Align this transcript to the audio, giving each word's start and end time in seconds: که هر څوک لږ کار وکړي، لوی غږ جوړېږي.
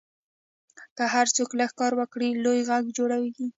که 0.97 1.03
هر 1.13 1.27
څوک 1.35 1.49
لږ 1.59 1.71
کار 1.79 1.91
وکړي، 2.01 2.29
لوی 2.43 2.59
غږ 2.69 2.85
جوړېږي. 2.97 3.47